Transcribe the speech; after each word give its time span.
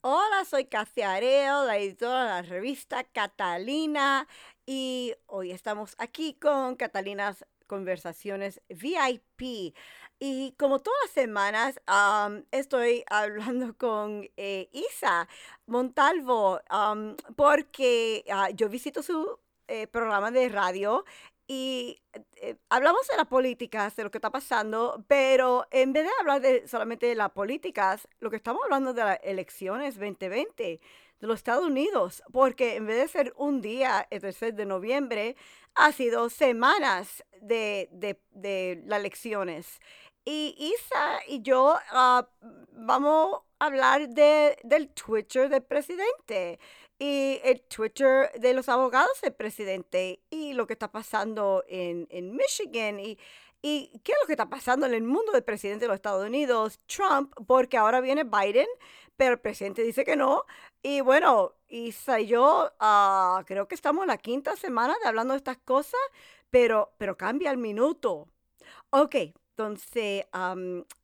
Hola, 0.00 0.44
soy 0.44 0.66
Cassia 0.66 1.20
la 1.20 1.76
editora 1.76 2.22
de 2.22 2.28
la 2.28 2.42
revista 2.42 3.02
Catalina 3.02 4.28
y 4.64 5.12
hoy 5.26 5.50
estamos 5.50 5.96
aquí 5.98 6.34
con 6.34 6.76
Catalinas 6.76 7.44
Conversaciones 7.66 8.60
VIP. 8.68 9.74
Y 10.20 10.52
como 10.56 10.78
todas 10.78 10.98
las 11.02 11.10
semanas, 11.10 11.80
estoy 12.52 13.02
hablando 13.10 13.76
con 13.76 14.30
eh, 14.36 14.68
Isa 14.72 15.26
Montalvo 15.66 16.60
porque 17.34 18.24
ah, 18.30 18.50
yo 18.50 18.68
visito 18.68 19.02
su 19.02 19.40
eh, 19.66 19.88
programa 19.88 20.30
de 20.30 20.48
radio 20.48 21.04
y 21.50 22.02
eh, 22.36 22.56
hablamos 22.68 23.06
de 23.08 23.16
las 23.16 23.26
políticas, 23.26 23.96
de 23.96 24.04
lo 24.04 24.10
que 24.10 24.18
está 24.18 24.30
pasando, 24.30 25.02
pero 25.08 25.66
en 25.70 25.94
vez 25.94 26.04
de 26.04 26.10
hablar 26.20 26.42
de 26.42 26.68
solamente 26.68 27.06
de 27.06 27.14
las 27.14 27.30
políticas, 27.30 28.06
lo 28.20 28.28
que 28.28 28.36
estamos 28.36 28.62
hablando 28.62 28.92
de 28.92 29.02
las 29.02 29.18
elecciones 29.22 29.94
2020 29.94 30.62
de 30.62 31.26
los 31.26 31.38
Estados 31.38 31.64
Unidos, 31.64 32.22
porque 32.32 32.76
en 32.76 32.86
vez 32.86 32.98
de 32.98 33.08
ser 33.08 33.32
un 33.36 33.62
día, 33.62 34.06
el 34.10 34.20
3 34.20 34.54
de 34.54 34.66
noviembre, 34.66 35.36
ha 35.74 35.90
sido 35.92 36.28
semanas 36.28 37.24
de, 37.40 37.88
de, 37.92 38.82
las 38.84 39.00
elecciones. 39.00 39.80
Y 40.26 40.54
Isa 40.58 41.20
y 41.28 41.40
yo 41.40 41.76
ah, 41.90 42.28
vamos 42.72 43.40
a 43.58 43.66
hablar 43.66 44.10
de, 44.10 44.58
del 44.64 44.90
Twitter 44.90 45.48
del 45.48 45.62
presidente 45.62 46.60
y 46.98 47.40
el 47.44 47.60
Twitter 47.62 48.32
de 48.38 48.54
los 48.54 48.68
abogados 48.68 49.20
del 49.20 49.32
presidente 49.32 50.20
y 50.30 50.52
lo 50.52 50.66
que 50.66 50.72
está 50.72 50.90
pasando 50.90 51.64
en, 51.68 52.06
Michigan 52.36 52.98
y, 52.98 53.18
y 53.62 54.00
qué 54.02 54.12
es 54.12 54.18
lo 54.20 54.26
que 54.26 54.32
está 54.32 54.48
pasando 54.48 54.86
en 54.86 54.94
el 54.94 55.02
mundo 55.02 55.32
del 55.32 55.44
presidente 55.44 55.84
de 55.84 55.88
los 55.88 55.96
Estados 55.96 56.26
Unidos, 56.26 56.80
Trump, 56.86 57.32
porque 57.46 57.76
ahora 57.76 58.00
viene 58.00 58.24
Biden, 58.24 58.68
pero 59.16 59.32
el 59.32 59.40
presidente 59.40 59.82
dice 59.82 60.04
que 60.04 60.16
no. 60.16 60.44
Y 60.82 61.00
bueno, 61.00 61.54
y 61.68 61.92
yo 62.26 62.72
uh, 62.80 63.44
creo 63.44 63.68
que 63.68 63.74
estamos 63.74 64.02
en 64.02 64.08
la 64.08 64.18
quinta 64.18 64.56
semana 64.56 64.96
de 65.02 65.08
hablando 65.08 65.34
de 65.34 65.38
estas 65.38 65.58
cosas, 65.58 66.00
pero, 66.50 66.92
pero 66.98 67.16
cambia 67.16 67.50
el 67.50 67.58
minuto. 67.58 68.28
Ok, 68.90 69.16
entonces, 69.58 70.24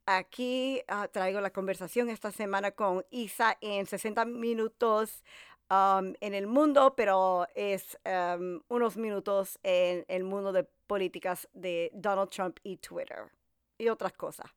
aquí 0.07 0.81
ah, 0.87 1.09
traigo 1.09 1.41
la 1.41 1.51
conversación 1.51 2.09
esta 2.09 2.31
semana 2.31 2.71
con 2.71 3.05
Isa 3.11 3.59
en 3.61 3.85
60 3.85 4.25
minutos 4.27 5.25
Um, 5.71 6.13
en 6.21 6.35
el 6.35 6.47
mundo, 6.47 6.95
pero 6.95 7.47
es 7.55 7.99
um, 8.05 8.61
unos 8.69 8.99
minutos 8.99 9.59
en 9.63 10.05
el 10.09 10.23
mundo 10.23 10.53
de 10.53 10.65
políticas 10.87 11.49
de 11.55 11.91
Donald 11.95 12.29
Trump 12.29 12.59
y 12.63 12.77
Twitter 12.77 13.33
y 13.79 13.89
otras 13.89 14.13
cosas. 14.13 14.51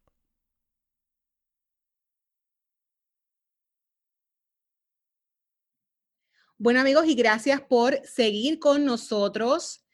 Bueno 6.58 6.82
amigos, 6.82 7.06
y 7.06 7.16
gracias 7.16 7.62
por 7.62 8.06
seguir 8.06 8.60
con 8.60 8.84
nosotros 8.84 9.86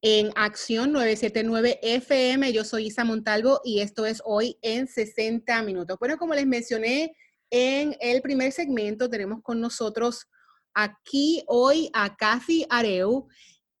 en 0.00 0.30
Acción 0.34 0.92
979 0.92 1.78
FM. 1.82 2.52
Yo 2.54 2.64
soy 2.64 2.86
Isa 2.86 3.04
Montalvo 3.04 3.60
y 3.64 3.80
esto 3.80 4.06
es 4.06 4.22
hoy 4.24 4.56
en 4.62 4.86
60 4.86 5.62
minutos. 5.62 5.98
Bueno, 5.98 6.16
como 6.16 6.34
les 6.34 6.46
mencioné 6.46 7.14
en 7.50 7.96
el 8.00 8.22
primer 8.22 8.52
segmento, 8.52 9.10
tenemos 9.10 9.42
con 9.42 9.60
nosotros 9.60 10.26
aquí 10.74 11.42
hoy 11.46 11.88
a 11.92 12.14
Kathy 12.16 12.66
Areu. 12.68 13.28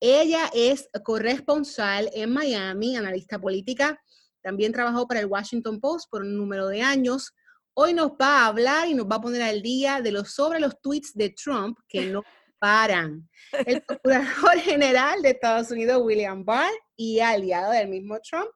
Ella 0.00 0.50
es 0.54 0.88
corresponsal 1.04 2.10
en 2.12 2.32
Miami, 2.32 2.96
analista 2.96 3.38
política. 3.38 4.00
También 4.42 4.72
trabajó 4.72 5.06
para 5.06 5.20
el 5.20 5.26
Washington 5.26 5.80
Post 5.80 6.10
por 6.10 6.22
un 6.22 6.36
número 6.36 6.68
de 6.68 6.82
años. 6.82 7.32
Hoy 7.74 7.94
nos 7.94 8.12
va 8.12 8.40
a 8.40 8.46
hablar 8.46 8.88
y 8.88 8.94
nos 8.94 9.06
va 9.06 9.16
a 9.16 9.20
poner 9.20 9.42
al 9.42 9.62
día 9.62 10.00
de 10.00 10.12
los 10.12 10.32
sobre 10.32 10.60
los 10.60 10.80
tweets 10.80 11.12
de 11.14 11.30
Trump 11.30 11.78
que 11.88 12.06
no 12.06 12.22
paran. 12.58 13.28
El 13.66 13.82
procurador 13.82 14.58
general 14.58 15.22
de 15.22 15.30
Estados 15.30 15.70
Unidos, 15.70 16.02
William 16.02 16.44
Barr, 16.44 16.72
y 16.96 17.20
aliado 17.20 17.72
del 17.72 17.88
mismo 17.88 18.20
Trump, 18.20 18.48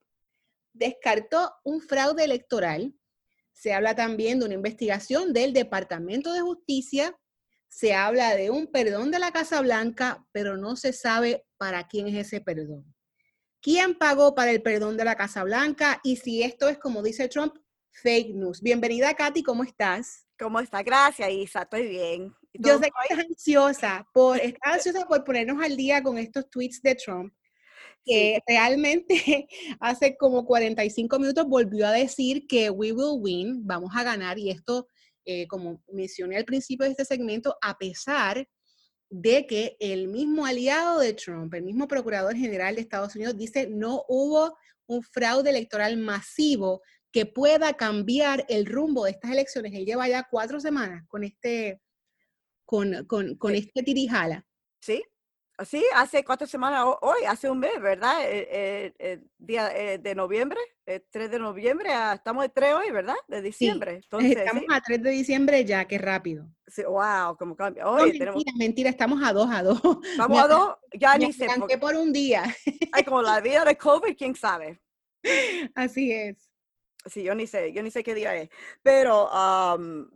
descartó 0.72 1.52
un 1.64 1.80
fraude 1.80 2.24
electoral. 2.24 2.94
Se 3.52 3.72
habla 3.72 3.96
también 3.96 4.38
de 4.38 4.46
una 4.46 4.54
investigación 4.54 5.32
del 5.32 5.52
Departamento 5.52 6.32
de 6.32 6.40
Justicia 6.40 7.18
se 7.68 7.94
habla 7.94 8.34
de 8.34 8.50
un 8.50 8.66
perdón 8.66 9.10
de 9.10 9.18
la 9.18 9.32
Casa 9.32 9.60
Blanca, 9.60 10.26
pero 10.32 10.56
no 10.56 10.76
se 10.76 10.92
sabe 10.92 11.46
para 11.56 11.86
quién 11.86 12.08
es 12.08 12.26
ese 12.26 12.40
perdón. 12.40 12.94
¿Quién 13.60 13.96
pagó 13.96 14.34
para 14.34 14.50
el 14.50 14.62
perdón 14.62 14.96
de 14.96 15.04
la 15.04 15.16
Casa 15.16 15.44
Blanca? 15.44 16.00
Y 16.02 16.16
si 16.16 16.42
esto 16.42 16.68
es, 16.68 16.78
como 16.78 17.02
dice 17.02 17.28
Trump, 17.28 17.54
fake 17.90 18.34
news. 18.34 18.62
Bienvenida, 18.62 19.14
Katy, 19.14 19.42
¿cómo 19.42 19.64
estás? 19.64 20.26
¿Cómo 20.38 20.60
está? 20.60 20.82
Gracias, 20.82 21.28
Isa, 21.30 21.62
estoy 21.62 21.88
bien. 21.88 22.32
Yo 22.54 22.78
sé 22.78 22.84
que 22.84 23.14
estás 23.14 23.26
ansiosa 23.26 24.08
por, 24.12 24.38
estás 24.38 24.74
ansiosa 24.74 25.06
por 25.06 25.24
ponernos 25.24 25.62
al 25.62 25.76
día 25.76 26.02
con 26.02 26.18
estos 26.18 26.48
tweets 26.48 26.80
de 26.82 26.94
Trump, 26.94 27.32
que 28.04 28.40
realmente 28.46 29.48
hace 29.80 30.16
como 30.16 30.46
45 30.46 31.18
minutos 31.18 31.46
volvió 31.46 31.86
a 31.86 31.92
decir 31.92 32.46
que 32.46 32.70
we 32.70 32.92
will 32.92 33.20
win, 33.20 33.66
vamos 33.66 33.90
a 33.94 34.04
ganar, 34.04 34.38
y 34.38 34.50
esto 34.50 34.88
eh, 35.30 35.46
como 35.46 35.84
mencioné 35.92 36.38
al 36.38 36.46
principio 36.46 36.86
de 36.86 36.92
este 36.92 37.04
segmento, 37.04 37.54
a 37.60 37.76
pesar 37.76 38.48
de 39.10 39.46
que 39.46 39.76
el 39.78 40.08
mismo 40.08 40.46
aliado 40.46 41.00
de 41.00 41.12
Trump, 41.12 41.52
el 41.52 41.64
mismo 41.64 41.86
procurador 41.86 42.34
general 42.34 42.74
de 42.74 42.80
Estados 42.80 43.14
Unidos, 43.14 43.36
dice 43.36 43.68
no 43.68 44.06
hubo 44.08 44.56
un 44.86 45.02
fraude 45.02 45.50
electoral 45.50 45.98
masivo 45.98 46.80
que 47.12 47.26
pueda 47.26 47.74
cambiar 47.74 48.46
el 48.48 48.64
rumbo 48.64 49.04
de 49.04 49.10
estas 49.10 49.30
elecciones. 49.30 49.74
Él 49.74 49.84
lleva 49.84 50.08
ya 50.08 50.26
cuatro 50.30 50.60
semanas 50.60 51.04
con 51.08 51.22
este, 51.24 51.82
con, 52.64 53.04
con, 53.04 53.36
con 53.36 53.54
este 53.54 53.82
tirijala. 53.82 54.46
Sí, 54.80 55.02
Sí, 55.66 55.84
hace 55.94 56.24
cuatro 56.24 56.46
semanas, 56.46 56.84
hoy, 57.00 57.24
hace 57.26 57.50
un 57.50 57.58
mes, 57.58 57.80
¿verdad? 57.80 58.16
El, 58.30 59.28
día 59.38 59.70
eh, 59.76 59.98
de 59.98 60.14
noviembre, 60.14 60.60
el 60.86 61.04
3 61.10 61.32
de 61.32 61.38
noviembre, 61.40 61.90
ah, 61.90 62.12
estamos 62.14 62.44
el 62.44 62.52
3 62.52 62.74
hoy, 62.74 62.90
¿verdad? 62.92 63.16
De 63.26 63.42
diciembre. 63.42 64.00
Entonces, 64.04 64.36
estamos 64.36 64.62
a 64.70 64.80
3 64.80 65.02
de 65.02 65.10
diciembre 65.10 65.64
ya, 65.64 65.84
qué 65.86 65.98
rápido. 65.98 66.48
Sí, 66.68 66.82
wow, 66.84 67.36
cómo 67.36 67.56
cambia. 67.56 67.88
Hoy 67.88 68.18
mentira, 68.18 68.32
mentira, 68.56 68.90
estamos 68.90 69.20
a 69.24 69.32
2, 69.32 69.50
a 69.50 69.62
2. 69.64 69.82
Estamos 70.12 70.38
a 70.38 70.46
2, 70.46 70.76
ya 70.94 71.18
ni 71.18 71.32
sé. 71.32 71.48
Porque 71.58 71.76
por 71.76 71.96
un 71.96 72.12
día. 72.12 72.44
Ay, 72.92 73.02
como 73.02 73.22
la 73.22 73.40
vida 73.40 73.64
de 73.64 73.76
COVID, 73.76 74.16
quién 74.16 74.36
sabe. 74.36 74.80
Así 75.74 76.12
es. 76.12 76.48
Sí, 77.06 77.22
yo 77.24 77.34
ni 77.34 77.46
sé, 77.46 77.72
yo 77.72 77.82
ni 77.82 77.90
sé 77.90 78.04
qué 78.04 78.14
día 78.14 78.36
es. 78.36 78.48
Pero, 78.82 79.28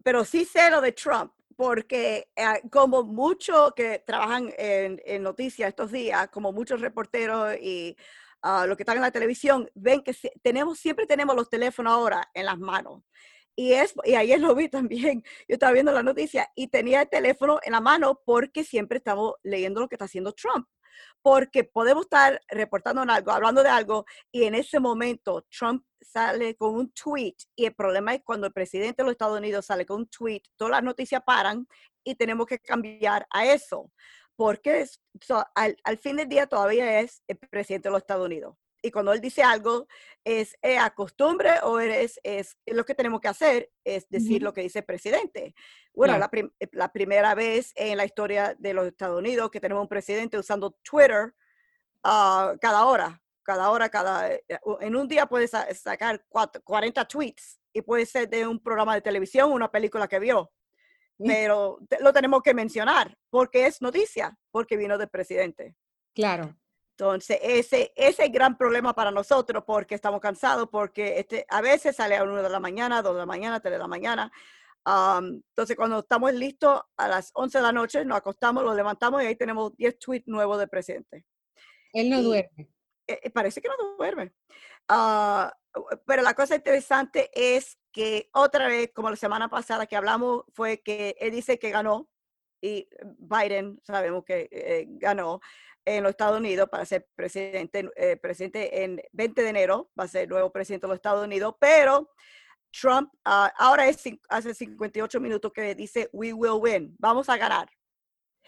pero 0.05 0.25
sí 0.25 0.45
sé 0.45 0.71
lo 0.71 0.81
de 0.81 0.93
Trump 0.93 1.33
porque 1.57 2.29
eh, 2.37 2.63
como 2.71 3.05
muchos 3.05 3.73
que 3.75 3.99
trabajan 4.01 4.53
en, 4.59 5.23
noticias 5.23 5.69
estos 5.69 5.93
días, 5.93 6.29
como 6.29 6.53
muchos 6.53 6.81
reporteros 6.81 7.57
y 7.61 7.97
uh, 8.43 8.67
los 8.67 8.77
que 8.77 8.83
están 8.83 8.97
en 8.97 9.03
la 9.03 9.11
televisión, 9.11 9.71
ven 9.75 10.03
que 10.03 10.15
tenemos, 10.43 10.79
siempre 10.79 11.07
tenemos 11.07 11.37
los 11.37 11.49
teléfonos 11.49 11.93
ahora 11.93 12.31
en 12.35 12.47
las 12.47 12.59
manos. 12.59 13.03
Y, 13.55 13.73
es, 13.73 13.95
y 14.05 14.15
ayer 14.15 14.41
lo 14.41 14.55
vi 14.55 14.69
también, 14.69 15.23
yo 15.49 15.55
estaba 15.55 15.73
viendo 15.73 15.93
la 15.93 16.03
noticia 16.03 16.51
y 16.55 16.69
tenía 16.69 17.03
el 17.03 17.09
teléfono 17.09 17.61
en 17.63 17.73
la 17.73 17.81
mano 17.81 18.21
porque 18.25 18.65
siempre 18.65 18.99
estamos 18.99 19.35
leyendo 19.43 19.81
lo 19.81 19.89
que 19.89 19.97
está 19.97 20.07
haciendo 20.07 20.33
Trump 20.33 20.67
porque 21.23 21.65
podemos 21.65 22.05
estar 22.05 22.41
reportando 22.49 23.03
algo, 23.03 23.31
hablando 23.31 23.63
de 23.63 23.69
algo, 23.69 24.05
y 24.31 24.45
en 24.45 24.55
ese 24.55 24.81
momento 24.81 25.47
Trump 25.51 25.85
sale 26.01 26.57
con 26.57 26.75
un 26.75 26.93
tweet, 26.93 27.37
y 27.57 27.67
el 27.67 27.75
problema 27.75 28.15
es 28.15 28.23
cuando 28.25 28.47
el 28.47 28.53
presidente 28.53 29.03
de 29.03 29.05
los 29.05 29.13
Estados 29.13 29.39
Unidos 29.39 29.67
sale 29.67 29.87
con 29.87 29.99
un 29.99 30.09
tweet, 30.09 30.43
todas 30.57 30.73
las 30.73 30.83
noticias 30.83 31.23
paran 31.25 31.67
y 32.05 32.15
tenemos 32.15 32.47
que 32.47 32.59
cambiar 32.59 33.27
a 33.31 33.47
eso, 33.47 33.91
porque 34.37 34.87
al, 35.55 35.77
al, 35.85 35.99
fin 35.99 36.17
del 36.17 36.29
día 36.29 36.47
todavía 36.47 37.01
es 37.01 37.23
el 37.29 37.39
presidente 37.39 37.89
de 37.89 37.93
los 37.93 38.01
Estados 38.01 38.27
Unidos 38.27 38.57
y 38.83 38.91
cuando 38.91 39.13
él 39.13 39.21
dice 39.21 39.43
algo, 39.43 39.87
es, 40.25 40.57
a 40.79 40.91
costumbre 40.95 41.53
o 41.63 41.79
es, 41.79 42.21
es, 42.25 42.59
lo 42.67 42.85
que 42.85 42.95
tenemos 42.95 43.21
que 43.21 43.29
hacer, 43.29 43.71
es 43.85 44.09
decir 44.09 44.43
lo 44.43 44.53
que 44.53 44.63
dice 44.63 44.81
el 44.81 44.85
presidente. 44.85 45.55
Bueno, 45.95 46.19
la, 46.19 46.29
eh, 46.33 46.69
la, 46.73 46.93
primera 46.93 47.35
vez 47.35 47.73
en 47.77 47.97
la 47.97 48.05
historia 48.05 48.57
de 48.59 48.75
los 48.75 48.87
Estados 48.87 49.19
Unidos 49.19 49.51
que 49.51 49.61
tenemos 49.61 49.83
un 49.83 49.89
presidente 49.89 50.37
usando 50.37 50.73
Twitter 50.83 51.33
uh, 52.05 52.59
cada 52.61 52.85
hora, 52.87 53.23
cada 53.45 53.71
hora, 53.71 53.89
cada, 53.89 54.33
eh, 54.33 54.45
en 54.81 54.97
un 54.97 55.07
día 55.07 55.27
puede 55.27 55.49
sacar 55.49 56.25
40 56.65 57.05
tweets 57.07 57.61
y 57.73 57.83
puede 57.83 58.05
ser 58.05 58.29
de 58.29 58.47
un 58.47 58.61
programa 58.61 58.95
de 58.95 59.01
televisión, 59.01 59.53
una 59.53 59.71
película 59.71 60.09
que 60.09 60.19
vio. 60.19 60.53
Pero 61.25 61.79
lo 62.01 62.13
tenemos 62.13 62.43
que 62.43 62.53
mencionar 62.53 63.17
porque 63.31 63.67
es 63.67 63.81
noticia, 63.81 64.37
porque 64.51 64.77
vino 64.77 64.99
del 64.99 65.09
presidente. 65.09 65.77
Claro. 66.15 66.57
Entonces, 66.97 67.39
ese, 67.43 67.93
ese 67.97 68.11
es 68.11 68.19
el 68.21 68.31
gran 68.31 68.57
problema 68.57 68.95
para 68.95 69.11
nosotros 69.11 69.65
porque 69.67 69.95
estamos 69.95 70.21
cansados, 70.21 70.69
porque 70.71 71.19
este, 71.19 71.47
a 71.49 71.61
veces 71.61 71.97
sale 71.97 72.17
a 72.17 72.23
1 72.23 72.43
de 72.43 72.49
la 72.49 72.61
mañana, 72.61 73.03
2 73.03 73.15
de 73.15 73.19
la 73.21 73.27
mañana, 73.27 73.61
3 73.61 73.73
de 73.73 73.79
la 73.79 73.89
mañana. 73.89 74.33
entonces, 74.87 75.77
cuando 75.77 76.01
estamos 76.01 76.35
listos 76.35 76.83
a 76.97 77.09
las 77.09 77.31
11 77.35 77.59
de 77.59 77.63
la 77.63 77.73
noche, 77.73 78.05
nos 78.05 78.19
acostamos, 78.19 78.63
lo 78.63 78.75
levantamos 78.75 79.23
y 79.23 79.27
ahí 79.27 79.37
tenemos 79.37 79.75
10 79.77 79.99
tweets 79.99 80.29
nuevos 80.29 80.59
del 80.59 80.69
presidente. 80.69 81.25
Él 81.93 82.11
no 82.11 82.23
duerme. 82.23 82.69
Eh, 83.07 83.21
eh, 83.23 83.31
parece 83.31 83.61
que 83.61 83.69
no 83.69 83.97
duerme. 83.97 84.33
Ah, 84.89 85.53
pero 86.07 86.23
la 86.23 86.35
cosa 86.35 86.55
interesante 86.55 87.31
es 87.35 87.79
que 87.91 88.29
otra 88.33 88.69
vez, 88.69 88.91
como 88.93 89.11
la 89.11 89.17
semana 89.17 89.49
pasada 89.49 89.87
que 89.87 89.97
hablamos, 89.97 90.45
fue 90.53 90.83
que 90.83 91.17
él 91.19 91.31
dice 91.31 91.59
que 91.59 91.71
ganó 91.71 92.09
y 92.61 92.89
Biden 93.19 93.81
sabemos 93.83 94.25
que 94.25 94.49
eh, 94.51 94.87
ganó 94.89 95.41
en 95.85 96.03
los 96.03 96.11
Estados 96.11 96.39
Unidos 96.39 96.69
para 96.69 96.85
ser 96.85 97.09
presidente, 97.15 97.91
eh, 97.97 98.17
presidente 98.17 98.85
en 98.85 99.01
20 99.13 99.43
de 99.43 99.49
enero, 99.49 99.91
va 99.99 100.05
a 100.05 100.09
ser 100.09 100.29
nuevo 100.29 100.53
presidente 100.53 100.87
de 100.87 100.89
los 100.89 100.97
Estados 100.97 101.25
Unidos, 101.25 101.55
pero 101.59 102.11
Trump 102.71 103.13
ah, 103.25 103.53
ahora 103.59 103.89
es 103.89 104.03
hace 104.29 104.55
58 104.55 105.21
minutos 105.21 105.53
que 105.53 105.75
dice 105.75 106.09
we 106.13 106.33
will 106.33 106.61
win, 106.61 106.97
vamos 106.99 107.29
a 107.29 107.37
ganar. 107.37 107.69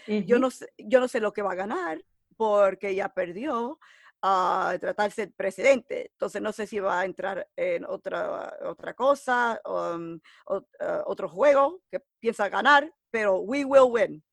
yo, 0.06 0.38
no 0.38 0.50
sé, 0.50 0.66
yo 0.78 1.00
no 1.00 1.08
sé 1.08 1.20
lo 1.20 1.32
que 1.32 1.42
va 1.42 1.52
a 1.52 1.56
ganar 1.56 2.02
porque 2.36 2.94
ya 2.94 3.08
perdió 3.08 3.78
a 4.26 4.74
tratarse 4.80 5.26
de 5.26 5.32
presidente. 5.32 6.10
Entonces 6.12 6.40
no 6.40 6.50
sé 6.52 6.66
si 6.66 6.80
va 6.80 7.00
a 7.00 7.04
entrar 7.04 7.46
en 7.56 7.84
otra, 7.84 8.56
otra 8.62 8.94
cosa, 8.94 9.60
um, 9.66 10.18
uh, 10.48 10.62
otro 11.04 11.28
juego 11.28 11.82
que 11.90 12.00
piensa 12.18 12.48
ganar, 12.48 12.90
pero 13.10 13.40
we 13.40 13.64
will 13.66 13.90
win. 13.90 14.24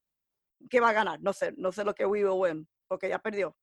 ¿Qué 0.70 0.80
va 0.80 0.90
a 0.90 0.94
ganar? 0.94 1.20
No 1.22 1.34
sé, 1.34 1.54
no 1.58 1.74
sé 1.74 1.84
lo 1.84 1.94
que 1.94 2.06
we 2.06 2.24
will 2.24 2.40
win, 2.40 2.68
porque 2.92 3.08
ya 3.08 3.20
perdió. 3.20 3.56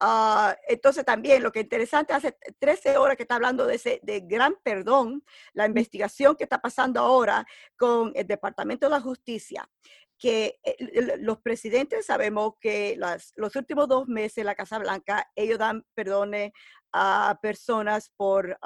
Ah, 0.00 0.56
entonces 0.66 1.04
también 1.04 1.44
lo 1.44 1.52
que 1.52 1.60
es 1.60 1.66
interesante, 1.66 2.12
hace 2.12 2.36
13 2.58 2.96
horas 2.96 3.16
que 3.16 3.22
está 3.22 3.36
hablando 3.36 3.64
de 3.68 3.76
ese 3.76 4.00
de 4.02 4.18
gran 4.18 4.56
perdón, 4.64 5.22
la 5.52 5.66
investigación 5.66 6.34
que 6.34 6.42
está 6.42 6.60
pasando 6.60 6.98
ahora 6.98 7.46
con 7.78 8.10
el 8.16 8.26
Departamento 8.26 8.86
de 8.86 8.90
la 8.90 9.00
Justicia 9.00 9.70
que 10.18 10.58
eh, 10.64 11.16
los 11.18 11.40
presidentes 11.40 12.06
sabemos 12.06 12.54
que 12.60 12.96
los 13.36 13.56
últimos 13.56 13.86
dos 13.86 14.08
meses 14.08 14.44
la 14.44 14.56
Casa 14.56 14.78
Blanca, 14.78 15.30
ellos 15.36 15.58
dan 15.58 15.84
perdones 15.94 16.50
a 16.92 17.38
personas 17.40 18.10
por 18.16 18.58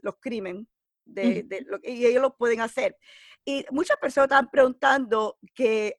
los 0.00 0.14
crímenes 0.20 0.66
de, 1.04 1.44
y 1.82 2.06
ellos 2.06 2.22
lo 2.22 2.36
pueden 2.36 2.60
hacer. 2.60 2.96
Y 3.44 3.64
muchas 3.70 3.96
personas 3.96 4.26
están 4.26 4.50
preguntando 4.50 5.38
que 5.54 5.96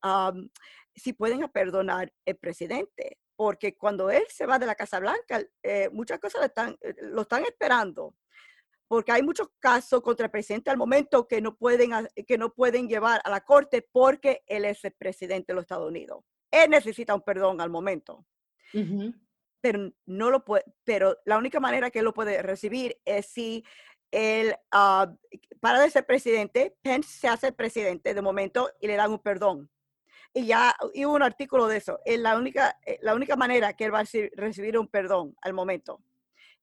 si 0.96 1.14
pueden 1.14 1.42
perdonar 1.50 2.14
el 2.26 2.38
presidente, 2.38 3.18
porque 3.40 3.78
cuando 3.78 4.12
él 4.12 4.24
se 4.28 4.46
va 4.46 4.60
de 4.60 4.66
la 4.66 4.76
Casa 4.76 5.00
Blanca, 5.00 5.42
eh, 5.64 5.90
muchas 5.94 6.20
cosas 6.20 6.44
están, 6.44 6.78
eh, 6.82 6.94
lo 7.04 7.22
están 7.22 7.46
esperando 7.46 8.18
porque 8.86 9.14
hay 9.14 9.24
muchos 9.24 9.48
casos 9.60 10.02
contra 10.02 10.26
el 10.26 10.32
presidente 10.32 10.70
al 10.70 10.76
momento 10.76 11.26
que 11.26 11.40
no 11.40 11.56
pueden, 11.56 11.92
que 12.28 12.38
no 12.38 12.54
pueden 12.54 12.90
llevar 12.90 13.22
a 13.24 13.30
la 13.30 13.40
corte 13.40 13.82
porque 13.82 14.44
él 14.46 14.66
es 14.66 14.84
el 14.84 14.92
presidente 14.92 15.54
de 15.54 15.56
los 15.56 15.62
Estados 15.62 15.88
Unidos. 15.88 16.22
Él 16.52 16.70
necesita 16.70 17.16
un 17.16 17.22
perdón 17.22 17.62
al 17.62 17.70
momento. 17.70 18.26
Pero 19.62 19.90
no 20.06 20.30
lo 20.32 20.44
puede, 20.44 20.66
pero 20.84 21.16
la 21.24 21.38
única 21.38 21.62
manera 21.62 21.92
que 21.92 22.00
él 22.00 22.06
lo 22.06 22.14
puede 22.14 22.42
recibir 22.42 23.00
es 23.06 23.28
si 23.28 23.64
él 24.12 24.54
ah, 24.74 25.16
para 25.62 25.80
de 25.80 25.90
ser 25.90 26.06
presidente, 26.06 26.76
Pence 26.82 27.18
se 27.18 27.30
hace 27.30 27.54
presidente 27.54 28.14
de 28.14 28.22
momento 28.22 28.70
y 28.82 28.88
le 28.88 28.98
dan 28.98 29.12
un 29.12 29.20
perdón. 29.20 29.70
Y 30.34 30.46
ya 30.46 30.76
hubo 30.94 31.14
un 31.14 31.24
artículo 31.24 31.68
de 31.68 31.78
eso. 31.78 32.00
Es 32.06 32.20
la 32.20 32.38
única, 32.38 32.78
eh, 32.86 33.00
la 33.02 33.16
única 33.16 33.36
manera 33.36 33.74
que 33.74 33.86
él 33.86 33.94
va 33.94 34.02
a 34.02 34.06
recibir 34.34 34.78
un 34.78 34.88
perdón 34.88 35.36
al 35.42 35.54
momento 35.54 36.02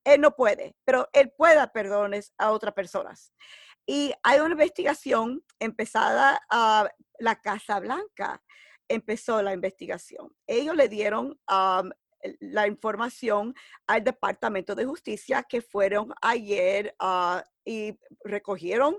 él 0.06 0.20
no 0.20 0.30
puede, 0.36 0.76
pero 0.84 1.08
él 1.12 1.32
puede 1.36 1.56
dar 1.56 1.72
perdones 1.72 2.32
a 2.38 2.52
otras 2.52 2.72
personas. 2.74 3.32
Y 3.84 4.12
hay 4.22 4.38
una 4.38 4.52
investigación 4.52 5.44
empezada 5.58 6.40
a 6.48 6.88
la 7.18 7.40
Casa 7.40 7.80
Blanca, 7.80 8.40
empezó 8.88 9.42
la 9.42 9.52
investigación. 9.52 10.32
Ellos 10.46 10.76
le 10.76 10.88
dieron 10.88 11.38
la 12.40 12.66
información 12.68 13.52
al 13.88 14.04
Departamento 14.04 14.76
de 14.76 14.84
Justicia 14.84 15.42
que 15.42 15.60
fueron 15.60 16.14
ayer 16.22 16.94
ah, 17.00 17.44
y 17.64 17.98
recogieron 18.24 18.98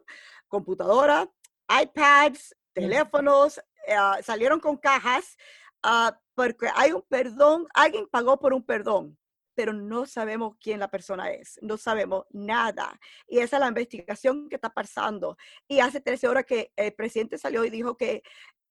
computadoras, 0.49 1.29
iPads, 1.69 2.53
teléfonos, 2.73 3.61
ah, 3.87 4.19
salieron 4.23 4.59
con 4.59 4.77
cajas 4.77 5.37
ah, 5.83 6.19
porque 6.35 6.67
hay 6.75 6.91
un 6.91 7.03
perdón, 7.03 7.67
alguien 7.73 8.07
pagó 8.07 8.39
por 8.39 8.53
un 8.53 8.63
perdón 8.63 9.17
pero 9.57 9.73
no 9.73 10.05
sabemos 10.05 10.55
quién 10.61 10.79
la 10.79 10.91
persona 10.91 11.31
es, 11.31 11.57
no 11.63 11.77
sabemos 11.77 12.25
nada. 12.29 12.99
Y 13.27 13.39
esa 13.39 13.55
es 13.55 13.61
la 13.61 13.67
investigación 13.67 14.49
que 14.49 14.55
está 14.55 14.69
pasando. 14.69 15.35
Y 15.67 15.79
hace 15.79 15.99
13 15.99 16.27
horas 16.27 16.45
que 16.45 16.71
el 16.75 16.93
presidente 16.93 17.39
salió 17.39 17.65
y 17.65 17.71
dijo 17.71 17.97
que 17.97 18.21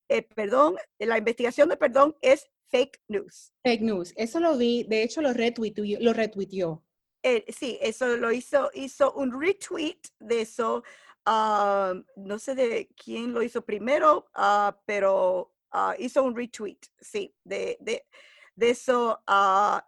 el 0.08 0.24
perdón, 0.26 0.76
la 1.00 1.18
investigación 1.18 1.68
de 1.68 1.76
perdón 1.76 2.14
es 2.20 2.48
fake 2.68 3.00
news. 3.08 3.52
Fake 3.64 3.82
news, 3.82 4.12
eso 4.14 4.38
lo 4.38 4.56
vi, 4.56 4.84
de 4.84 5.02
hecho 5.02 5.22
lo 5.22 5.32
retuiteó. 5.32 5.98
Lo 6.00 6.12
retuiteó. 6.12 6.84
Eh, 7.24 7.44
sí, 7.48 7.76
eso 7.82 8.16
lo 8.16 8.30
hizo, 8.30 8.70
hizo 8.72 9.12
un 9.14 9.40
retweet 9.40 9.98
de 10.20 10.42
eso. 10.42 10.84
Ah, 11.26 11.94
no 12.16 12.38
sé 12.38 12.54
de 12.54 12.88
quién 12.96 13.32
lo 13.32 13.42
hizo 13.42 13.64
primero, 13.64 14.28
ah, 14.34 14.78
pero 14.86 15.52
ah, 15.72 15.94
hizo 15.98 16.22
un 16.22 16.36
retweet, 16.36 16.78
sí, 17.00 17.34
de, 17.44 17.76
de 18.56 18.70
eso. 18.70 19.22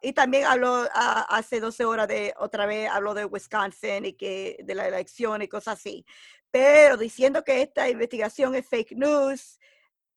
Y 0.02 0.12
también 0.12 0.46
habló 0.46 0.87
hace 0.93 1.61
12 1.61 1.85
horas 1.85 2.08
de, 2.08 2.35
otra 2.38 2.67
vez, 2.67 2.90
habló 2.90 3.14
de 3.14 3.25
Wisconsin 3.25 4.05
y 4.05 4.12
que 4.14 4.58
de 4.64 4.75
la 4.75 4.87
elección 4.88 5.43
y 5.43 5.49
cosas 5.49 5.79
así. 5.79 6.05
Pero 6.50 6.96
diciendo 6.96 7.44
que 7.44 7.62
esta 7.62 7.88
investigación 7.88 8.55
es 8.55 8.69
fake 8.69 8.93
news, 8.96 9.58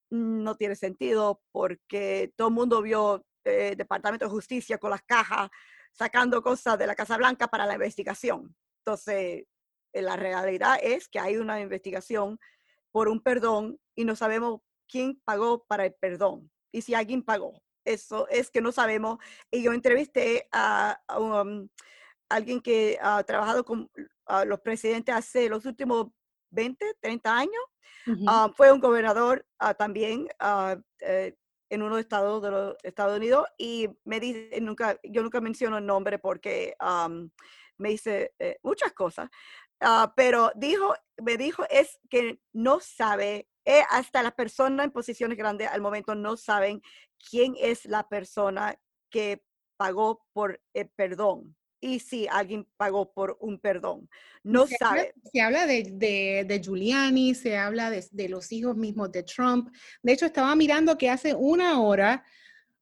no 0.10 0.56
tiene 0.56 0.76
sentido 0.76 1.42
porque 1.52 2.34
todo 2.36 2.50
el 2.50 2.54
mundo 2.54 2.82
vio 2.82 3.26
eh, 3.46 3.76
Departamento 3.78 4.26
de 4.26 4.32
Justicia 4.32 4.78
con 4.78 4.92
las 4.92 5.04
cajas 5.04 5.50
sacando 5.94 6.42
cosas 6.42 6.78
de 6.78 6.88
la 6.88 6.96
Casa 6.96 7.18
Blanca 7.18 7.48
para 7.48 7.66
la 7.66 7.74
investigación. 7.74 8.56
Entonces, 8.80 9.46
la 9.94 10.16
realidad 10.16 10.78
es 10.82 11.08
que 11.08 11.20
hay 11.20 11.38
una 11.38 11.60
investigación 11.60 12.40
por 12.92 13.10
un 13.10 13.22
perdón 13.22 13.80
y 13.96 14.06
no 14.06 14.16
sabemos 14.16 14.62
quién 14.88 15.22
pagó 15.26 15.64
para 15.66 15.86
el 15.86 15.94
perdón 15.94 16.52
y 16.72 16.82
si 16.82 16.94
alguien 16.94 17.24
pagó 17.24 17.62
eso 17.86 18.28
es 18.30 18.50
que 18.52 18.62
no 18.62 18.72
sabemos. 18.72 19.20
Y 19.50 19.64
yo 19.64 19.74
entrevisté 19.74 20.48
a, 20.52 21.00
um, 21.18 21.68
alguien 22.30 22.62
que 22.62 22.98
ha 23.02 23.24
trabajado 23.24 23.66
con 23.66 23.90
los 24.46 24.62
presidentes 24.62 25.14
hace 25.14 25.50
los 25.50 25.66
últimos 25.66 26.08
20, 26.52 26.96
30 27.02 27.38
años. 27.38 27.64
Ah, 28.26 28.50
fue 28.56 28.72
un 28.72 28.80
gobernador 28.80 29.46
ah, 29.60 29.74
también 29.74 30.28
ah, 30.40 30.76
eh, 31.02 31.36
en 31.70 31.82
uno 31.84 31.96
de 31.96 32.02
estados 32.02 32.42
de 32.42 32.50
los 32.50 32.76
Estados 32.84 33.18
Unidos 33.18 33.46
y 33.58 33.90
me 34.06 34.20
dice, 34.20 34.60
nunca, 34.60 34.98
yo 35.04 35.22
nunca 35.22 35.40
menciono 35.40 35.78
el 35.78 35.86
nombre 35.86 36.18
porque 36.18 36.74
me 37.78 37.90
dice 37.90 38.34
eh, 38.40 38.58
muchas 38.64 38.94
cosas, 38.94 39.30
pero 40.16 40.52
dijo, 40.56 40.94
me 41.22 41.38
dijo 41.38 41.64
es 41.70 42.00
que 42.10 42.40
no 42.54 42.80
sabe 42.80 43.48
eh, 43.66 43.82
hasta 43.90 44.24
las 44.24 44.34
personas 44.34 44.86
en 44.86 44.92
posiciones 44.92 45.38
grandes 45.38 45.68
al 45.68 45.82
momento 45.82 46.16
no 46.16 46.36
saben 46.36 46.82
quién 47.30 47.56
es 47.60 47.86
la 47.86 48.08
persona 48.08 48.76
que 49.10 49.44
pagó 49.78 50.26
por 50.34 50.62
el 50.74 50.90
perdón 50.90 51.56
y 51.82 52.00
si 52.00 52.28
alguien 52.28 52.68
pagó 52.78 53.12
por 53.12 53.38
un 53.42 53.60
perdón. 53.60 54.08
No 54.44 54.68
se 54.68 54.78
sabe. 54.78 55.00
Habla, 55.00 55.14
se 55.34 55.42
habla 55.42 55.66
de, 55.66 56.46
de, 56.48 56.62
Giuliani, 56.62 57.34
se 57.34 57.58
habla 57.58 57.90
de, 57.90 58.06
de, 58.12 58.30
los 58.30 58.52
hijos 58.52 58.78
mismos 58.78 59.12
de 59.12 59.24
Trump. 59.24 59.74
De 60.04 60.14
hecho, 60.14 60.28
estaba 60.28 60.56
mirando 60.56 60.98
que 60.98 61.10
hace 61.10 61.34
una 61.34 61.82
hora, 61.82 62.24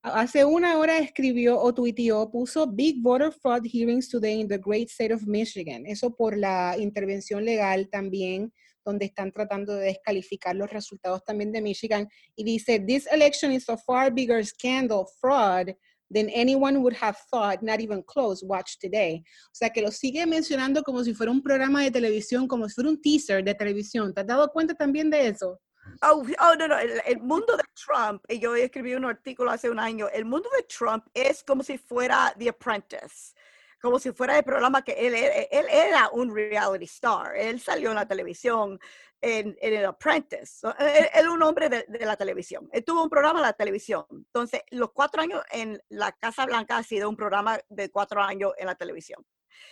hace 0.01 0.45
una 0.45 0.77
hora 0.77 0.97
escribió 0.99 1.59
o 1.59 1.73
tuiteó, 1.73 2.29
puso 2.31 2.67
Big 2.67 3.01
Voter 3.01 3.31
Fraud 3.31 3.65
Hearings 3.65 4.09
Today 4.09 4.39
in 4.39 4.47
the 4.47 4.57
Great 4.57 4.89
State 4.89 5.13
of 5.13 5.23
Michigan. 5.27 5.85
Eso 5.85 6.15
por 6.15 6.37
la 6.37 6.75
intervención 6.77 7.43
legal 7.43 7.89
también 7.89 8.53
donde 8.85 9.05
están 9.05 9.31
tratando 9.31 9.75
de 9.75 9.87
descalificar 9.87 10.55
los 10.55 10.69
resultados 10.69 11.23
también 11.23 11.51
de 11.51 11.61
Michigan. 11.61 12.07
Y 12.35 12.43
dice, 12.43 12.79
this 12.79 13.07
election 13.11 13.51
is 13.51 13.69
a 13.69 13.77
far 13.77 14.11
bigger 14.11 14.43
scandal, 14.45 15.05
fraud, 15.19 15.75
than 16.11 16.29
anyone 16.33 16.79
would 16.79 16.95
have 16.95 17.17
thought, 17.29 17.61
not 17.61 17.79
even 17.79 18.01
close, 18.03 18.43
watch 18.43 18.77
today. 18.79 19.21
O 19.47 19.53
sea, 19.53 19.69
que 19.69 19.81
lo 19.81 19.91
sigue 19.91 20.25
mencionando 20.25 20.81
como 20.81 21.03
si 21.03 21.13
fuera 21.13 21.31
un 21.31 21.41
programa 21.41 21.83
de 21.83 21.91
televisión, 21.91 22.47
como 22.47 22.67
si 22.67 22.75
fuera 22.75 22.89
un 22.89 23.01
teaser 23.01 23.43
de 23.43 23.53
televisión. 23.53 24.13
¿Te 24.13 24.21
has 24.21 24.27
dado 24.27 24.49
cuenta 24.51 24.73
también 24.73 25.09
de 25.09 25.27
eso? 25.27 25.59
Oh, 26.01 26.23
oh 26.39 26.55
no, 26.55 26.67
no, 26.67 26.77
el, 26.79 27.19
mundo 27.19 27.57
de 27.57 27.63
Trump, 27.73 28.23
y 28.29 28.39
yo 28.39 28.55
escribí 28.55 28.93
un 28.95 29.05
artículo 29.05 29.51
hace 29.51 29.69
un 29.69 29.79
año, 29.79 30.07
el 30.09 30.23
mundo 30.23 30.49
de 30.55 30.63
Trump 30.63 31.05
es 31.13 31.43
como 31.43 31.61
si 31.61 31.77
fuera 31.77 32.33
The 32.37 32.49
Apprentice 32.49 33.33
como 33.81 33.99
si 33.99 34.11
fuera 34.11 34.37
el 34.37 34.43
programa 34.43 34.81
que 34.81 34.91
él, 34.91 35.15
era 35.15 36.09
un 36.11 36.33
reality 36.33 36.85
star. 36.85 37.35
Él 37.35 37.59
salió 37.59 37.89
en 37.89 37.95
la 37.95 38.05
televisión, 38.05 38.79
en, 39.21 39.57
El 39.61 39.85
Apprentice. 39.85 40.67
Él, 40.79 41.07
es 41.13 41.27
un 41.27 41.41
hombre 41.43 41.69
de, 41.69 41.85
la 42.05 42.15
televisión. 42.15 42.69
Él 42.71 42.83
tuvo 42.83 43.03
un 43.03 43.09
programa 43.09 43.39
en 43.39 43.45
la 43.45 43.53
televisión. 43.53 44.05
Entonces, 44.11 44.61
los 44.71 44.91
cuatro 44.91 45.21
años 45.21 45.41
en 45.51 45.81
la 45.89 46.11
Casa 46.11 46.45
Blanca 46.45 46.77
ha 46.77 46.83
sido 46.83 47.09
un 47.09 47.15
programa 47.15 47.59
de 47.69 47.89
cuatro 47.89 48.21
años 48.21 48.51
en 48.57 48.67
la 48.67 48.75
televisión. 48.75 49.25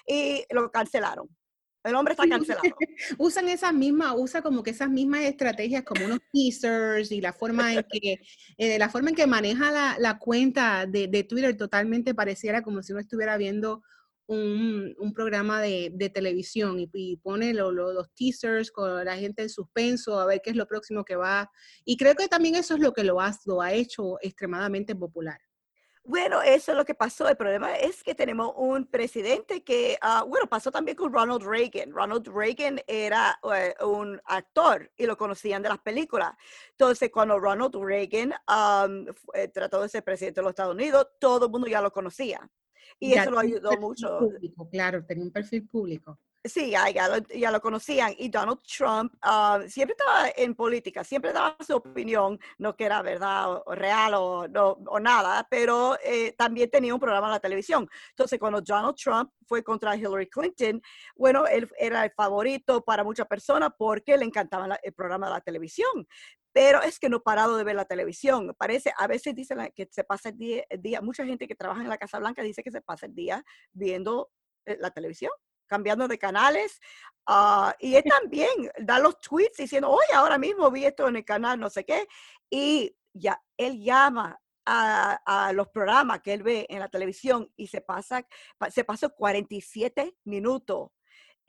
Y 0.06 0.46
lo 0.50 0.72
cancelaron. 0.72 1.28
El 1.84 1.96
hombre 1.96 2.14
está 2.14 2.28
cancelado. 2.28 2.64
Usan 3.18 3.48
esas 3.48 3.74
mismas, 3.74 4.14
usa 4.18 4.42
como 4.42 4.64
que 4.64 4.72
esas 4.72 4.90
mismas 4.90 5.22
estrategias 5.22 5.84
como 5.84 6.06
unos 6.06 6.20
teasers 6.34 7.12
y 7.12 7.22
la 7.22 7.34
forma 7.34 7.74
en 7.74 7.86
que, 7.90 8.20
eh, 8.58 8.80
la 8.80 8.90
forma 8.90 9.10
en 9.10 9.16
que 9.16 9.28
maneja 9.28 9.72
la, 9.72 9.96
la 10.00 10.18
cuenta 10.18 10.86
de, 10.86 11.08
de, 11.08 11.24
Twitter 11.24 11.56
totalmente 11.56 12.14
pareciera 12.14 12.62
como 12.62 12.84
si 12.84 12.92
uno 12.92 13.02
estuviera 13.02 13.38
viendo 13.38 13.84
un, 14.28 15.14
programa 15.14 15.62
de, 15.62 16.12
televisión 16.14 16.78
y, 16.80 17.18
pone 17.18 17.54
los 17.54 18.14
teasers 18.14 18.72
con 18.72 19.06
la 19.06 19.18
gente 19.18 19.44
en 19.44 19.50
suspenso 19.50 20.20
a 20.20 20.26
ver 20.26 20.42
qué 20.44 20.52
es 20.52 20.56
lo 20.56 20.68
próximo 20.68 21.04
que 21.04 21.16
va. 21.16 21.50
Y 21.86 21.98
creo 21.98 22.16
que 22.16 22.28
también 22.28 22.56
eso 22.56 22.76
es 22.76 22.80
lo 22.80 22.94
que 22.94 23.04
lo 23.04 23.20
ha, 23.22 23.34
lo 23.46 23.62
ha 23.62 23.74
hecho 23.74 24.18
extremadamente 24.22 24.96
popular. 24.96 25.40
Bueno, 26.08 26.42
eso 26.42 26.72
es 26.72 26.78
lo 26.78 26.86
que 26.86 26.96
pasó. 26.96 27.28
El 27.28 27.36
problema 27.36 27.76
es 27.76 28.02
que 28.02 28.16
tenemos 28.16 28.54
un 28.56 28.86
presidente 28.86 29.62
que, 29.62 29.98
ah, 30.02 30.24
bueno, 30.26 30.48
pasó 30.48 30.72
también 30.72 30.96
con 30.96 31.12
Ronald 31.12 31.44
Reagan. 31.44 31.92
Ronald 31.92 32.26
Reagan 32.30 32.80
era 32.88 33.38
eh, 33.54 33.76
un 33.84 34.18
actor 34.24 34.90
y 34.96 35.06
lo 35.06 35.18
conocían 35.18 35.62
de 35.62 35.68
las 35.68 35.80
películas. 35.80 36.34
Entonces, 36.72 37.12
cuando 37.12 37.38
Ronald 37.38 37.76
Reagan 37.76 38.34
eh, 39.34 39.48
trató 39.50 39.82
de 39.82 39.90
ser 39.90 40.02
presidente 40.06 40.40
de 40.40 40.44
los 40.44 40.52
Estados 40.52 40.76
Unidos, 40.76 41.08
todo 41.20 41.48
el 41.48 41.52
mundo 41.52 41.68
ya 41.68 41.82
lo 41.82 41.92
conocía. 41.92 42.50
Y 43.02 43.14
eso 43.14 43.30
lo 43.30 43.40
ayudó 43.40 43.72
mucho. 43.74 44.30
claro, 44.72 45.06
tenía 45.06 45.26
un 45.26 45.32
perfil 45.32 45.68
público. 45.68 46.18
Sí, 46.48 46.72
ya, 46.72 47.08
lo, 47.10 47.18
ya, 47.28 47.52
lo, 47.52 47.60
conocían. 47.62 48.14
Y 48.18 48.30
Donald 48.30 48.60
Trump 48.62 49.14
ah, 49.22 49.60
siempre 49.68 49.96
estaba 49.98 50.30
en 50.36 50.56
política, 50.56 51.04
siempre 51.04 51.34
daba 51.34 51.56
su 51.66 51.76
opinión, 51.76 52.40
no 52.58 52.76
que 52.76 52.86
era 52.86 53.02
verdad 53.02 53.64
o, 53.66 53.76
real 53.76 54.14
o, 54.16 54.48
no, 54.48 54.72
o, 54.88 55.00
nada, 55.00 55.48
pero 55.50 55.98
eh, 56.04 56.34
también 56.34 56.70
tenía 56.70 56.94
un 56.94 57.00
programa 57.00 57.28
en 57.28 57.34
la 57.34 57.40
televisión. 57.40 57.90
Entonces, 58.10 58.40
cuando 58.40 58.62
Donald 58.62 58.96
Trump 58.96 59.32
fue 59.46 59.64
contra 59.64 59.96
Hillary 59.96 60.30
Clinton, 60.30 60.82
bueno, 61.16 61.46
él 61.48 61.70
era 61.78 62.04
el 62.06 62.12
favorito 62.12 62.84
para 62.84 63.04
muchas 63.04 63.28
personas 63.28 63.72
porque 63.78 64.18
le 64.18 64.26
encantaba 64.26 64.80
el 64.82 64.94
programa 64.94 65.28
de 65.28 65.34
la 65.34 65.42
televisión. 65.42 66.08
Pero 66.54 66.82
es 66.82 66.98
que 66.98 67.10
no 67.10 67.18
ha 67.18 67.24
parado 67.24 67.58
de 67.58 67.64
ver 67.64 67.76
la 67.76 67.86
televisión. 67.86 68.56
Parece, 68.58 68.92
a 68.98 69.06
veces 69.08 69.36
dicen 69.36 69.72
que 69.76 69.88
se 69.92 70.04
pasa 70.04 70.30
el 70.30 70.38
día, 70.38 70.64
el 70.70 70.82
día, 70.82 71.02
mucha 71.02 71.24
gente 71.24 71.48
que 71.48 71.56
trabaja 71.56 71.82
en 71.82 71.90
la 71.90 71.98
Casa 71.98 72.20
Blanca 72.20 72.42
dice 72.42 72.64
que 72.64 72.72
se 72.72 72.82
pasa 72.82 73.06
el 73.06 73.14
día 73.14 73.44
viendo 73.74 74.32
eh, 74.66 74.78
la 74.80 74.90
televisión 74.92 75.32
cambiando 75.68 76.08
de 76.08 76.18
canales. 76.18 76.80
Ah, 77.26 77.76
y 77.80 77.96
él 77.96 78.04
también 78.04 78.50
da 78.80 79.00
los 79.00 79.20
tweets 79.20 79.58
diciendo, 79.58 79.90
oye, 79.90 80.14
ahora 80.14 80.38
mismo 80.38 80.72
vi 80.72 80.86
esto 80.86 81.08
en 81.08 81.18
el 81.18 81.26
canal, 81.26 81.60
no 81.60 81.70
sé 81.70 81.84
qué. 81.86 82.08
Y 82.50 82.96
ya, 83.14 83.42
él 83.58 83.82
llama 83.84 84.40
a, 84.66 85.52
los 85.54 85.70
programas 85.70 86.22
que 86.22 86.34
él 86.34 86.44
ve 86.44 86.66
en 86.70 86.80
la 86.80 86.90
televisión 86.90 87.52
y 87.56 87.68
se 87.68 87.82
pasa, 87.82 88.28
se 88.70 88.84
pasó 88.84 89.14
47 89.14 90.16
minutos. 90.26 90.90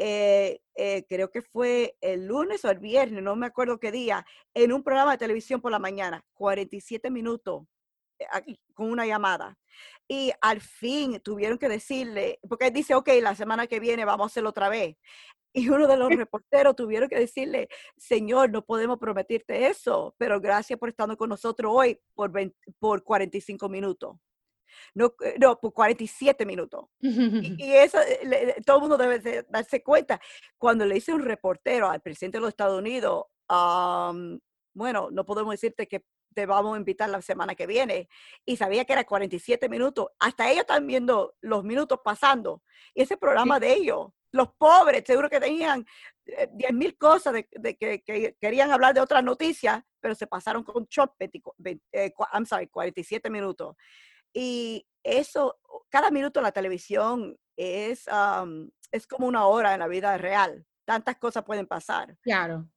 Eh, 0.01 0.61
eh, 0.77 1.05
creo 1.09 1.31
que 1.31 1.43
fue 1.43 1.97
el 2.01 2.27
lunes 2.27 2.65
o 2.65 2.71
el 2.71 2.79
viernes, 2.79 3.23
no 3.23 3.35
me 3.35 3.47
acuerdo 3.47 3.81
qué 3.81 3.91
día, 3.91 4.25
en 4.55 4.73
un 4.73 4.85
programa 4.85 5.13
de 5.13 5.19
televisión 5.19 5.61
por 5.61 5.73
la 5.73 5.81
mañana, 5.81 6.25
47 6.35 7.11
minutos 7.11 7.65
eh, 8.19 8.57
con 8.75 8.91
una 8.91 9.07
llamada. 9.07 9.57
Y 10.09 10.33
al 10.41 10.61
fin 10.61 11.21
tuvieron 11.21 11.59
que 11.59 11.69
decirle, 11.69 12.41
porque 12.49 12.69
él 12.69 12.73
dice, 12.73 12.95
ok, 12.95 13.09
la 13.23 13.35
semana 13.35 13.67
que 13.67 13.81
viene 13.81 14.05
vamos 14.05 14.25
a 14.25 14.29
hacerlo 14.29 14.51
otra 14.51 14.69
vez. 14.69 14.97
Y 15.53 15.69
uno 15.69 15.87
de 15.87 15.97
los 15.97 16.09
reporteros 16.17 16.77
tuvieron 16.77 17.09
que 17.09 17.19
decirle, 17.19 17.69
Señor, 17.97 18.51
no 18.51 18.65
podemos 18.65 18.99
prometirte 18.99 19.67
eso, 19.67 20.15
pero 20.19 20.41
gracias 20.41 20.79
por 20.79 20.89
estar 20.89 21.15
con 21.17 21.29
nosotros 21.29 21.73
hoy 21.75 22.01
por, 22.15 22.33
por 22.79 23.03
45 23.03 23.69
minutos. 23.69 24.17
No, 24.95 25.15
eh, 25.25 25.37
no, 25.41 25.59
por 25.59 25.73
47 25.73 26.45
minutos. 26.47 26.87
Y, 27.01 27.73
eso, 27.73 27.99
eh, 28.01 28.57
todo 28.65 28.77
el 28.77 28.81
mundo 28.83 28.97
debe 28.97 29.47
darse 29.49 29.83
cuenta. 29.83 30.21
Cuando 30.59 30.85
le 30.85 30.97
dice 30.97 31.13
un 31.13 31.23
reportero 31.23 31.89
al 31.91 32.01
presidente 32.01 32.39
de 32.39 32.43
los 32.43 32.51
Estados 32.51 32.79
Unidos, 32.79 33.25
bueno, 34.75 35.09
no 35.11 35.25
podemos 35.25 35.53
decirte 35.53 35.89
que 35.89 36.05
te 36.39 36.47
vamos 36.47 36.77
a 36.77 36.79
invitar 36.79 37.11
la 37.11 37.21
semana 37.21 37.57
que 37.57 37.67
viene. 37.67 38.09
Y 38.47 38.57
sabía 38.57 38.85
que 38.85 38.93
era 38.93 39.03
47 39.03 39.69
minutos. 39.69 40.07
Hasta 40.21 40.49
ellos 40.49 40.61
están 40.61 40.87
viendo 40.87 41.35
los 41.41 41.65
minutos 41.65 41.99
pasando. 42.05 42.63
Y 42.95 43.03
ese 43.03 43.17
programa 43.17 43.59
de 43.59 43.73
ellos, 43.73 44.13
los 44.31 44.51
pobres, 44.57 45.03
seguro 45.05 45.29
que 45.29 45.41
tenían 45.41 45.85
10 46.25 46.49
eh, 46.71 46.73
mil 46.73 46.97
cosas 46.97 47.33
de, 47.33 47.77
que, 47.77 48.37
querían 48.41 48.71
hablar 48.71 48.95
de 48.95 49.01
otras 49.01 49.25
noticias, 49.25 49.83
pero 49.99 50.15
se 50.15 50.29
pasaron 50.29 50.63
con 50.63 50.87
Trump, 50.87 51.11
eh, 51.21 52.13
I'm 52.33 52.47
sorry, 52.47 52.69
47 52.69 53.29
minutos. 53.31 53.75
Y 54.33 54.87
eso, 55.03 55.59
cada 55.89 56.13
minuto 56.13 56.39
en 56.39 56.45
la 56.45 56.53
televisión 56.53 57.37
es, 57.57 58.07
es 58.93 59.07
como 59.09 59.27
una 59.27 59.47
hora 59.47 59.75
en 59.75 59.81
la 59.81 59.89
vida 59.89 60.17
real. 60.19 60.65
Tantas 60.85 61.17
cosas 61.17 61.43
pueden 61.43 61.67
pasar. 61.67 62.17
Claro. 62.23 62.69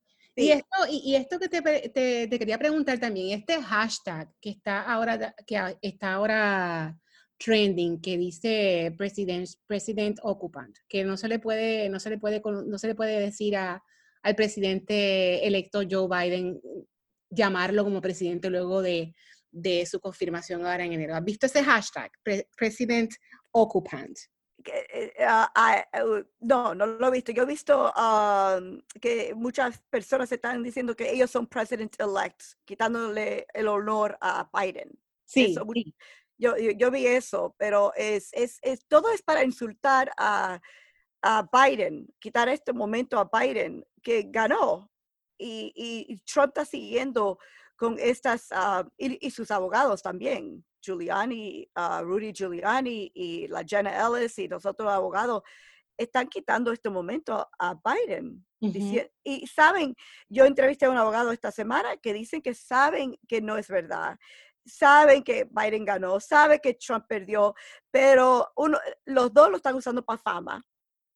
Y, 0.41 0.51
esto, 0.51 0.75
y, 0.89 1.15
esto 1.15 1.39
que 1.39 1.49
te, 1.49 2.29
quería 2.29 2.57
preguntar 2.57 2.99
también, 2.99 3.37
este 3.39 3.61
hashtag 3.61 4.29
que 4.39 4.49
está 4.49 4.81
ahora, 4.81 5.35
que 5.45 5.77
está 5.81 6.13
ahora 6.13 6.97
trending, 7.37 8.01
que 8.01 8.17
dice 8.17 8.93
president, 8.97 9.49
president 9.67 10.19
occupant, 10.23 10.75
que 10.87 11.03
no 11.03 11.17
se 11.17 11.27
le 11.27 11.39
puede, 11.39 11.89
no 11.89 11.99
se 11.99 12.09
le 12.09 12.17
puede, 12.17 12.41
no 12.45 12.77
se 12.77 12.87
le 12.87 12.95
puede 12.95 13.19
decir 13.19 13.57
a, 13.57 13.83
al 14.23 14.35
presidente 14.35 15.45
electo 15.45 15.81
Joe 15.89 16.07
Biden 16.07 16.61
llamarlo 17.29 17.83
como 17.83 18.01
presidente 18.01 18.49
luego 18.49 18.81
de, 18.81 19.13
su 19.85 19.99
confirmación 19.99 20.65
ahora 20.65 20.85
en 20.85 20.93
enero. 20.93 21.15
¿Has 21.15 21.23
visto 21.23 21.45
ese 21.45 21.63
hashtag, 21.63 22.11
president 22.55 23.11
occupant? 23.51 24.17
Ah, 25.19 25.51
ah, 25.55 26.03
uh, 26.03 26.23
no, 26.39 26.73
no 26.73 26.85
lo 26.85 27.07
he 27.07 27.11
visto. 27.11 27.31
Yo 27.31 27.43
he 27.43 27.45
visto 27.45 27.93
que 28.99 29.33
muchas 29.35 29.79
personas 29.89 30.31
están 30.31 30.63
diciendo 30.63 30.95
que 30.95 31.11
ellos 31.11 31.31
son 31.31 31.47
president 31.47 31.95
elects, 31.99 32.57
quitándole 32.65 33.45
el 33.53 33.67
honor 33.67 34.17
a 34.21 34.49
Biden. 34.53 34.91
Sí, 35.25 35.55
Yo, 36.37 36.57
yo, 36.57 36.91
vi 36.91 37.05
eso, 37.05 37.55
pero 37.57 37.93
es, 37.95 38.29
es, 38.33 38.57
es, 38.63 38.85
todo 38.87 39.11
es 39.11 39.21
para 39.21 39.43
insultar 39.43 40.11
a, 40.17 40.59
a 41.21 41.47
Biden, 41.53 42.07
quitar 42.19 42.49
este 42.49 42.73
momento 42.73 43.19
a 43.19 43.29
Biden 43.31 43.85
que 44.01 44.23
ganó. 44.27 44.91
Y, 45.37 45.71
y, 45.75 46.17
Trump 46.19 46.49
está 46.49 46.65
siguiendo 46.65 47.39
con 47.75 47.97
estas, 47.99 48.47
ah, 48.51 48.87
y, 48.97 49.25
y 49.25 49.31
sus 49.31 49.49
abogados 49.51 50.01
también, 50.01 50.63
Giuliani, 50.81 51.69
uh, 51.75 52.03
Rudy 52.03 52.33
Giuliani 52.33 53.11
y 53.13 53.47
la 53.47 53.63
Jenna 53.63 53.91
Ellis 54.05 54.37
y 54.39 54.47
los 54.47 54.65
otros 54.65 54.91
abogados 54.91 55.43
están 55.97 56.27
quitando 56.27 56.71
este 56.71 56.89
momento 56.89 57.47
a 57.59 57.75
Biden. 57.75 58.45
y 59.23 59.47
saben, 59.47 59.95
yo 60.29 60.45
entrevisté 60.45 60.85
a 60.85 60.91
un 60.91 60.97
abogado 60.97 61.31
esta 61.31 61.51
semana 61.51 61.97
que 61.97 62.13
dicen 62.13 62.41
que 62.41 62.53
saben 62.53 63.17
que 63.27 63.41
no 63.41 63.57
es 63.57 63.67
verdad. 63.67 64.17
Saben 64.65 65.23
que 65.23 65.47
Biden 65.49 65.85
ganó, 65.85 66.19
saben 66.19 66.59
que 66.59 66.75
Trump 66.75 67.05
perdió, 67.07 67.55
pero 67.89 68.51
uno, 68.55 68.77
los 69.05 69.33
dos 69.33 69.49
lo 69.49 69.57
están 69.57 69.75
usando 69.75 70.03
para 70.03 70.19
fama. 70.19 70.63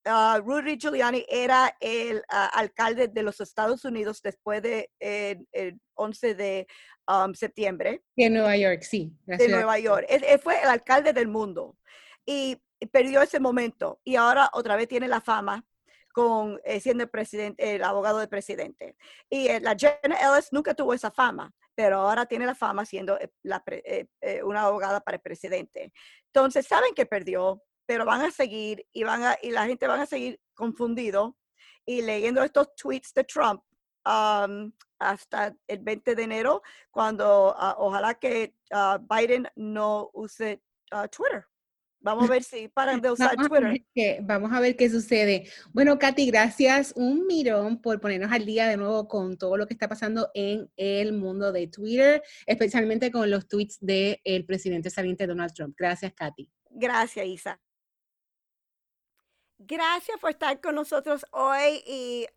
Uh, 0.07 0.39
Rudy 0.39 0.77
Giuliani 0.77 1.25
era 1.27 1.75
el 1.79 2.23
ah, 2.29 2.51
alcalde 2.53 3.07
de 3.07 3.23
los 3.23 3.41
Estados 3.41 3.85
Unidos 3.85 4.21
después 4.21 4.61
del 4.61 4.87
de, 4.99 5.47
el 5.51 5.81
11 5.95 6.35
de 6.35 6.67
um, 7.07 7.33
septiembre. 7.33 8.03
De 8.15 8.29
Nueva 8.29 8.55
York, 8.57 8.81
sí. 8.83 9.11
De 9.25 9.47
Nueva 9.47 9.79
York. 9.79 10.05
Él, 10.09 10.39
fue 10.39 10.61
el 10.61 10.69
alcalde 10.69 11.13
del 11.13 11.27
mundo 11.27 11.77
y 12.25 12.61
perdió 12.91 13.21
ese 13.21 13.39
momento 13.39 13.99
y 14.03 14.15
ahora 14.15 14.49
otra 14.53 14.75
vez 14.75 14.87
tiene 14.87 15.07
la 15.07 15.21
fama 15.21 15.65
con 16.13 16.61
eh, 16.63 16.79
siendo 16.79 17.03
el 17.03 17.09
presidente, 17.09 17.75
el 17.75 17.83
abogado 17.83 18.19
del 18.19 18.29
presidente. 18.29 18.95
Y 19.29 19.47
eh, 19.47 19.59
la 19.59 19.75
Jenna 19.75 20.15
Ellis 20.15 20.47
nunca 20.51 20.73
tuvo 20.73 20.93
esa 20.93 21.11
fama, 21.11 21.53
pero 21.75 21.99
ahora 21.99 22.25
tiene 22.25 22.45
la 22.45 22.55
fama 22.55 22.85
siendo 22.85 23.19
eh, 23.19 23.31
la, 23.43 23.63
una 24.43 24.61
abogada 24.61 25.01
para 25.01 25.17
el 25.17 25.21
presidente. 25.21 25.91
Entonces 26.27 26.65
saben 26.67 26.93
que 26.93 27.05
perdió, 27.05 27.61
pero 27.85 28.05
van 28.05 28.21
a 28.21 28.31
seguir 28.31 28.85
y 28.93 29.03
van 29.03 29.23
a, 29.23 29.37
y 29.41 29.51
la 29.51 29.65
gente 29.65 29.87
van 29.87 29.99
a 29.99 30.05
seguir 30.05 30.39
confundido 30.53 31.37
y 31.85 32.01
leyendo 32.01 32.43
estos 32.43 32.73
tweets 32.75 33.13
de 33.13 33.23
Trump 33.25 33.61
hasta 34.99 35.55
el 35.67 35.79
20 35.79 36.15
de 36.15 36.23
enero, 36.23 36.61
cuando 36.91 37.55
ah, 37.57 37.75
ojalá 37.77 38.15
que 38.15 38.55
ah, 38.71 38.99
Biden 39.09 39.47
no 39.55 40.09
use 40.13 40.61
ah, 40.91 41.07
Twitter. 41.07 41.45
Vamos 41.99 42.29
a 42.29 42.33
ver 42.33 42.43
si 42.43 42.67
paran 42.67 43.01
de 43.01 43.09
usar 43.09 43.35
Twitter. 43.35 44.21
vamos 44.21 44.53
a 44.53 44.59
ver 44.59 44.75
qué 44.75 44.87
sucede. 44.91 45.49
Bueno, 45.73 45.97
Katy, 45.97 46.27
gracias 46.27 46.93
un 46.95 47.25
mirón 47.25 47.81
por 47.81 47.99
ponernos 47.99 48.31
al 48.31 48.45
día 48.45 48.67
de 48.67 48.77
nuevo 48.77 49.07
con 49.07 49.39
todo 49.39 49.57
lo 49.57 49.65
que 49.65 49.73
está 49.73 49.89
pasando 49.89 50.29
en 50.35 50.69
el 50.77 51.13
mundo 51.13 51.51
de 51.51 51.65
Twitter, 51.65 52.21
especialmente 52.45 53.11
con 53.11 53.31
los 53.31 53.47
tweets 53.47 53.79
del 53.81 54.45
presidente 54.45 54.91
saliente 54.91 55.25
Donald 55.25 55.51
Trump. 55.53 55.75
Gracias, 55.75 56.13
Katy. 56.13 56.47
Gracias, 56.69 57.25
Isa. 57.25 57.59
Gracias 59.57 60.19
por 60.19 60.31
estar 60.31 60.59
con 60.59 60.75
nosotros 60.75 61.25
hoy 61.31 61.81
y 61.87 62.27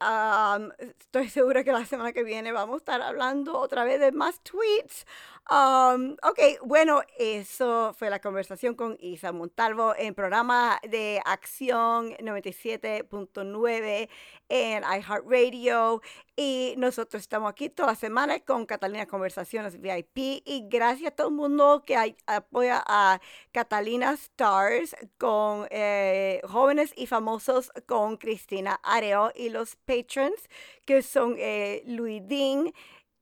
estoy 1.01 1.29
segura 1.29 1.65
que 1.65 1.73
la 1.73 1.85
semana 1.85 2.13
que 2.13 2.23
viene 2.23 2.53
vamos 2.53 2.75
a 2.75 2.79
estar 2.79 3.03
hablando 3.03 3.59
otra 3.59 3.83
vez 3.83 3.99
de 3.99 4.13
más 4.13 4.41
tweets. 4.45 5.05
ok, 5.51 6.39
bueno, 6.65 7.03
eso 7.19 7.93
fue 7.99 8.09
la 8.09 8.21
conversación 8.21 8.77
con 8.77 8.97
Isa 9.01 9.33
Montalvo 9.33 9.97
en 9.97 10.15
programa 10.15 10.79
de 10.89 11.21
Acción 11.25 12.13
97.9 12.19 14.09
en 14.49 14.85
iHeartRadio. 14.85 16.01
Y 16.41 16.75
nosotros 16.77 17.21
estamos 17.21 17.51
aquí 17.51 17.69
toda 17.69 17.97
semana 17.97 18.39
con 18.39 18.65
Catalina 18.65 19.07
Conversaciones 19.07 19.81
VIP. 19.81 20.19
Y 20.47 20.69
gracias 20.69 21.11
a 21.11 21.17
todo 21.17 21.31
el 21.31 21.35
mundo 21.35 21.83
que 21.85 22.15
apoya 22.27 22.81
a 22.87 23.21
Catalina 23.51 24.13
Stars 24.13 24.95
con 25.19 25.67
eh, 25.73 26.41
jóvenes 26.45 26.93
y 26.95 27.09
famosos 27.09 27.73
con 27.87 28.19
Cristina 28.19 28.79
Areo 28.85 29.33
y 29.35 29.49
los 29.49 29.75
patrons 29.75 30.49
que 30.87 31.03
son 31.03 31.35
eh, 31.39 31.83
Luis 31.87 32.23
Dean, 32.29 32.73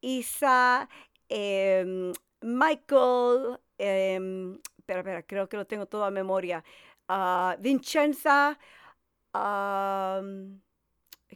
Isa, 0.02 0.86
em, 1.30 2.12
Michael, 2.42 3.58
em, 3.78 4.60
espera, 4.76 5.00
espera, 5.00 5.22
creo 5.22 5.48
que 5.48 5.56
lo 5.56 5.66
tengo 5.66 5.86
todo 5.86 6.04
a 6.04 6.10
memoria. 6.10 6.62
Uh, 7.08 7.56
Vincenza, 7.60 8.58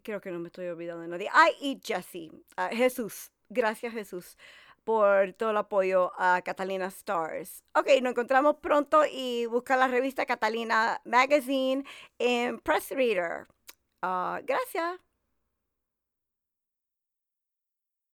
creo 0.02 0.20
que 0.20 0.30
no 0.30 0.38
me 0.38 0.48
estoy 0.48 0.66
olvidando 0.66 1.02
de 1.02 1.08
nadie. 1.08 1.28
Ay, 1.32 1.52
y 1.60 1.80
Jesse, 1.82 2.30
ah, 2.56 2.70
Jesús, 2.72 3.30
gracias 3.48 3.92
Jesús 3.92 4.36
por 4.84 5.32
todo 5.34 5.50
el 5.50 5.56
apoyo 5.56 6.12
a 6.18 6.42
Catalina 6.42 6.86
Stars. 6.86 7.64
Ok, 7.74 7.88
nos 8.02 8.12
encontramos 8.12 8.56
pronto 8.56 9.02
y 9.10 9.46
busca 9.46 9.76
la 9.76 9.88
revista 9.88 10.26
Catalina 10.26 11.00
Magazine 11.04 11.84
en 12.18 12.58
Press 12.60 12.90
Reader. 12.90 13.46
Ah, 14.02 14.40
gracias. 14.44 15.09